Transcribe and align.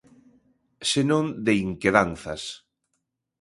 Senón 0.91 1.25
de 1.45 1.53
inquedanzas. 1.67 2.43